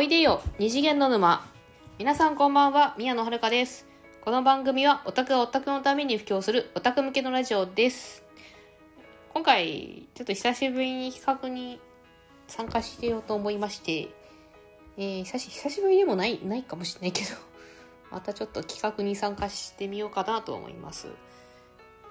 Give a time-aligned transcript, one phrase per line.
[0.00, 1.46] おいでよ二次元の沼。
[1.98, 3.86] 皆さんこんばんは宮野遥です。
[4.22, 8.24] この番組はオタクがオタクのために布教するオタク向けのラジオです。
[9.34, 11.78] 今回ちょっと久しぶりに企画に
[12.46, 14.08] 参加してようと思いまして。
[14.96, 17.36] えー、久し久しぶりでもないないかもしれないけど。
[18.10, 21.08] またちょっと企画に参加してみようかなと思います。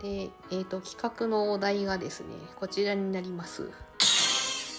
[0.03, 3.71] で、えっ、ー、と企画のお題がですねこちらになります。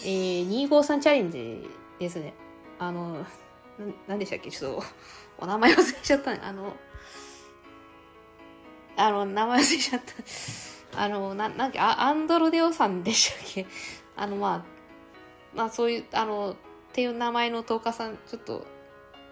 [0.05, 1.69] えー、253チャレンジ
[1.99, 2.35] ですね。
[2.81, 3.25] あの、な
[4.09, 4.51] なんでしたっけ？
[4.51, 4.83] ちょっと、
[5.39, 6.33] お名前忘れちゃった。
[6.33, 6.75] あの、
[8.97, 10.03] あの、名前忘れちゃっ
[10.93, 11.03] た。
[11.05, 13.67] あの、な、なんか、アンドロデオさんでしたっけ？
[14.17, 16.57] あの、まあ、まあ、そういう、あの、っ
[16.93, 18.67] ていう名前のトーカーさん、ちょっと、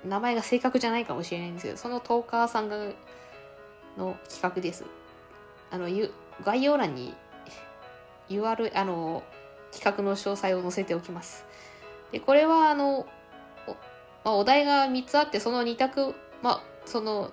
[0.04, 2.76] 名前が正確じゃないかもしれないんですけど、そのトーカーさんが、
[3.96, 4.84] の企画です。
[5.70, 5.88] あの、
[6.44, 7.14] 概要欄に
[8.28, 9.24] URL、あの、
[9.72, 11.44] 企画の詳細を載せておきます。
[12.12, 13.06] で、これは、あの、
[14.24, 17.32] まあ、お題が3つあって、その2択、まあ、その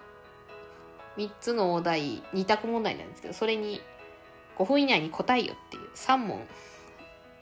[1.18, 3.82] 3つのお題、2択問題なんですけど、それに
[4.58, 6.48] 5分以内に答えよっていう3問、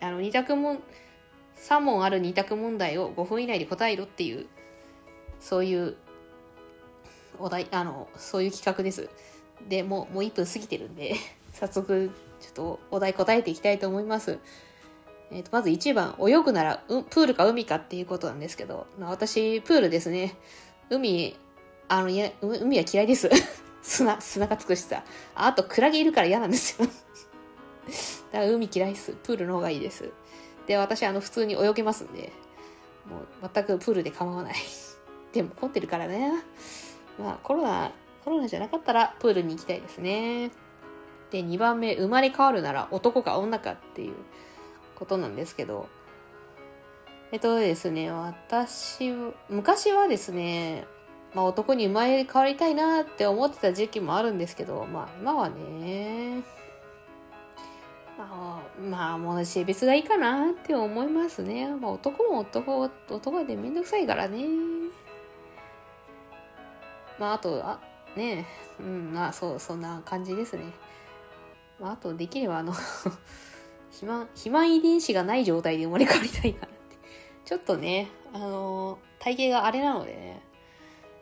[0.02, 0.78] あの、2択も、
[1.58, 4.48] 3問ある2択問題を5分以内で答えろっていう、
[5.40, 5.96] そういう
[7.40, 9.10] お題、あの、そういう企画です。
[9.68, 11.16] で、もう、もう1分過ぎてるんで、
[11.54, 14.40] 早速、ちょっとお題答えていきたいと思います。
[15.34, 20.36] えー、とまず1番、泳ぐならうプールか海かっていうことなんですけど、まあ私、プールですね。
[20.90, 21.36] 海、
[21.90, 23.30] あの、いや、海は嫌いです。
[23.82, 25.04] 砂、砂がつくしさ。
[25.34, 26.88] あと、クラゲいるから嫌なんですよ。
[28.32, 29.14] だから海嫌いです。
[29.24, 30.12] プールの方がいいです。
[30.68, 32.32] で、私、あの、普通に泳げますんで、
[33.10, 34.56] もう全くプールで構わない。
[35.34, 36.32] でも、混んでるからね。
[37.18, 37.92] まあ、コロナ、
[38.24, 40.52] コロナじゃなかったらプールに行きたいですね。
[41.32, 44.14] で、2番目、生まれ変わるなら男か女かっていう。
[45.04, 45.90] ことなんですけど、
[47.34, 49.12] えっとですね、私、
[49.50, 50.88] 昔はですね、
[51.34, 56.42] まあ男に生まれ変わりたいなって思ってた時期もあるんですけど、まあ今はね、
[58.18, 61.68] まあ、まあ、もう性別がいいかなって思いますね。
[61.68, 64.46] まあ男も男、男でめんどくさいからね。
[67.20, 67.82] まああと、あ、
[68.16, 68.46] ね
[68.80, 70.64] うん、まあそう、そんな感じですね。
[71.78, 72.74] まああとできればあの
[73.94, 76.98] 肥満、肥満遺伝子がない状態で生まれ変わりたいかなって。
[77.46, 80.42] ちょっとね、あのー、体型があれなのでね、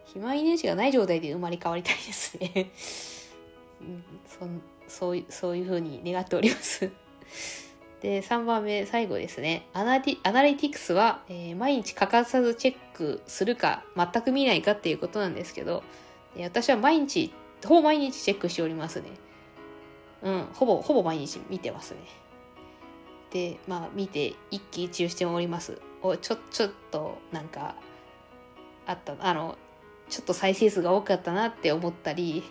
[0.06, 2.72] 肥満遺伝子がない状態で生まれ変わりたいですね。
[3.82, 4.04] うん、
[4.88, 6.92] そそういう、そういう風に願っております
[8.02, 9.68] で、3番目、最後ですね。
[9.74, 15.84] アナティアナリティクスは、えー、毎日欠かさずチェックするか、全く見ないかっていうことなんですけど、
[16.40, 17.34] 私は毎日、
[17.66, 19.10] ほぼ毎日チェックしておりますね。
[20.24, 22.00] うん、ほぼ、ほぼ毎日見てますね。
[23.32, 25.82] で、まあ、見て一喜一憂しております。
[26.02, 27.76] おちょちょっとなんか
[28.86, 29.58] あったあの
[30.10, 32.44] ちょっと再生数が多かったなって思ったり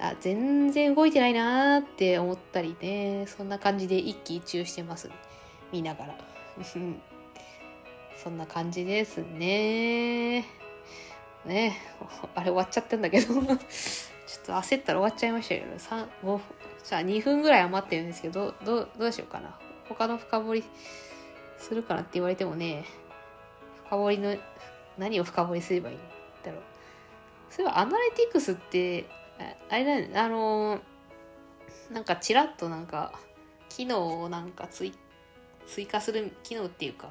[0.00, 3.26] あ全然動いてないなって思ったりね。
[3.26, 5.10] そんな感じで一喜一憂してます、
[5.72, 6.18] 見ながら。
[8.16, 10.46] そんな感じですね。
[11.44, 11.76] ね。
[12.34, 13.34] あれ終わっちゃったんだけど。
[14.30, 16.40] ちょっと焦ったら終わっちゃいましたけど3 5
[16.84, 19.58] じゃあ2分ぐらい余ってるんですけどどうどうしようかな。
[19.90, 20.64] 他の深掘り
[21.58, 22.84] するからって言われてもね、
[23.86, 24.36] 深掘りの、
[24.96, 25.98] 何を深掘りすればいいん
[26.44, 26.62] だろう。
[27.50, 29.06] そういえばアナリティクスって、
[29.68, 30.80] あれだね、あの、
[31.90, 33.12] なんかちらっとなんか、
[33.68, 34.92] 機能をなんか追
[35.66, 37.08] 追加する、機能っていうか、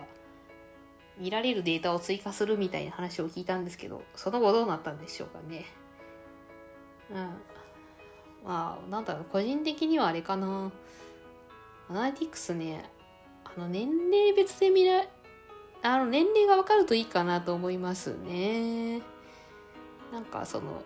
[1.18, 5.66] 見られるデータを追加するみたいな話を聞いたんですけど、その後どうなったんでしょうかね。
[7.10, 7.18] うん。
[8.46, 10.72] まあ、なんだろう、個人的にはあれかな。
[11.90, 12.88] アナリティクスね、
[13.44, 15.06] あの、年齢別で見ら、
[15.82, 19.02] あの、年齢がわかるといいかなと思いますね。
[20.14, 20.84] なんか、その、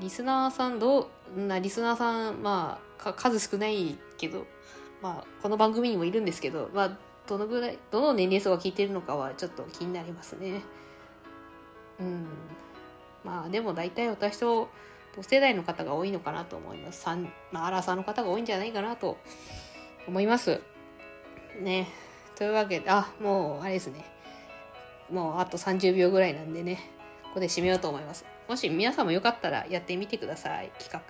[0.00, 4.46] リスナーさんどう、な、リスナーさん、まあ、数少ないけど、
[5.00, 6.98] まあ、この番組にもいるんですけど、まあ、
[7.28, 10.62] どのぐらい、どの年齢層が聞いてるのかはちょっと気になりますね。
[12.00, 12.26] うん。
[13.22, 14.68] まあ、でも大体私と
[15.14, 17.06] 同世代の方が多いのかなと思います。
[17.06, 19.18] 3まあ、アラサーの方が多いんじゃないかなと
[20.06, 20.60] 思います。
[21.60, 21.88] ね。
[22.36, 24.04] というわけで、あ、もう、あれですね。
[25.10, 26.80] もうあと30秒ぐらいなんでね、
[27.24, 28.24] ここで締めようと思います。
[28.48, 31.00] もし皆さんもよかったらやってみてください、企画。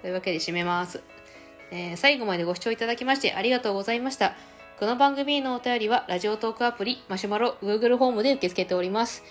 [0.00, 1.02] というわけで締めます。
[1.70, 4.34] えー、最後までご視聴いただきましてありがとうございました。
[4.78, 9.22] この番組のお便りは、ラジオトークアプリ、マシュマロ、Google ホームで受け付けております。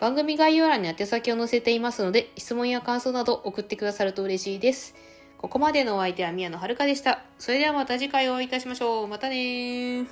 [0.00, 4.94] 番組概要欄に宛先を載せていますので、質問や感想など送ってくださると嬉しいです。
[5.38, 7.22] ここまでのお相手は宮野遥でした。
[7.38, 9.08] それではまた次回お会いいたしましょう。
[9.08, 10.08] またね